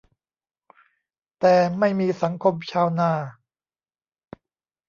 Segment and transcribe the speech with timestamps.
[1.39, 3.11] แต่ "ไม่มีสังคมชาวนา"